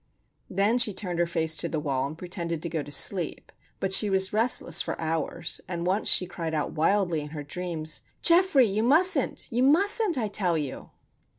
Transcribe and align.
Then 0.49 0.79
she 0.79 0.95
turned 0.95 1.19
her 1.19 1.27
face 1.27 1.55
to 1.57 1.69
the 1.69 1.79
wall 1.79 2.07
and 2.07 2.17
pretended 2.17 2.63
to 2.63 2.69
go 2.69 2.81
to 2.81 2.91
sleep; 2.91 3.51
but 3.79 3.93
she 3.93 4.09
was 4.09 4.33
restless 4.33 4.81
for 4.81 4.99
hours, 4.99 5.61
and 5.67 5.85
once 5.85 6.09
she 6.09 6.25
cried 6.25 6.55
out 6.55 6.71
wildly 6.73 7.21
in 7.21 7.29
her 7.37 7.43
dreams: 7.43 8.01
"Geoffrey! 8.23 8.65
you 8.65 8.81
mustn't! 8.81 9.47
You 9.51 9.61
mustn't, 9.61 10.17
I 10.17 10.27
tell 10.27 10.57
you!" 10.57 10.89